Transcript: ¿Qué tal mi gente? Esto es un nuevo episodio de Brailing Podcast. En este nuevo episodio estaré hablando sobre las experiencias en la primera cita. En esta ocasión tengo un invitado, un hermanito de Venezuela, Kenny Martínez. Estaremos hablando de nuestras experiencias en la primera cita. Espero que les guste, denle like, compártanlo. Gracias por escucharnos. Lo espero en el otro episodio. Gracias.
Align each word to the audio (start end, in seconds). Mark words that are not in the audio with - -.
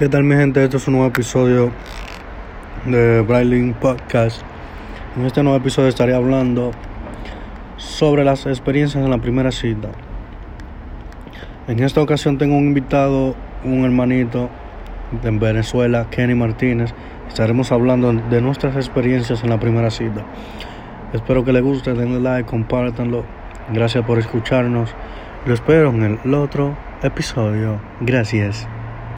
¿Qué 0.00 0.08
tal 0.08 0.24
mi 0.24 0.34
gente? 0.34 0.64
Esto 0.64 0.78
es 0.78 0.88
un 0.88 0.94
nuevo 0.94 1.08
episodio 1.08 1.70
de 2.86 3.20
Brailing 3.20 3.74
Podcast. 3.74 4.40
En 5.14 5.26
este 5.26 5.42
nuevo 5.42 5.58
episodio 5.58 5.90
estaré 5.90 6.14
hablando 6.14 6.70
sobre 7.76 8.24
las 8.24 8.46
experiencias 8.46 9.04
en 9.04 9.10
la 9.10 9.18
primera 9.18 9.52
cita. 9.52 9.90
En 11.68 11.80
esta 11.80 12.00
ocasión 12.00 12.38
tengo 12.38 12.56
un 12.56 12.68
invitado, 12.68 13.36
un 13.62 13.84
hermanito 13.84 14.48
de 15.22 15.32
Venezuela, 15.32 16.06
Kenny 16.10 16.34
Martínez. 16.34 16.94
Estaremos 17.28 17.70
hablando 17.70 18.10
de 18.14 18.40
nuestras 18.40 18.76
experiencias 18.76 19.44
en 19.44 19.50
la 19.50 19.60
primera 19.60 19.90
cita. 19.90 20.24
Espero 21.12 21.44
que 21.44 21.52
les 21.52 21.62
guste, 21.62 21.92
denle 21.92 22.20
like, 22.20 22.48
compártanlo. 22.48 23.26
Gracias 23.70 24.02
por 24.06 24.18
escucharnos. 24.18 24.94
Lo 25.44 25.52
espero 25.52 25.90
en 25.90 26.18
el 26.24 26.34
otro 26.34 26.74
episodio. 27.02 27.78
Gracias. 28.00 28.66